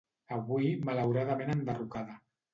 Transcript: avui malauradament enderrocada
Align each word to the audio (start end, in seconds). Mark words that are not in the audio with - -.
avui 0.37 0.71
malauradament 0.89 1.53
enderrocada 1.57 2.19